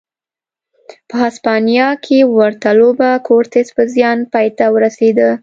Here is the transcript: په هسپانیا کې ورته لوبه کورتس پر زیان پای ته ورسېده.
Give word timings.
په 1.07 1.15
هسپانیا 1.23 1.89
کې 2.03 2.17
ورته 2.37 2.69
لوبه 2.79 3.09
کورتس 3.27 3.67
پر 3.75 3.85
زیان 3.95 4.19
پای 4.31 4.47
ته 4.57 4.65
ورسېده. 4.73 5.29